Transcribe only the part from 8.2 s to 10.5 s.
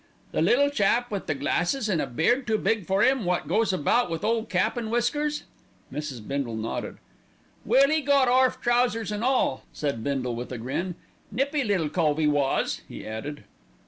orf, trousers an' all," said Bindle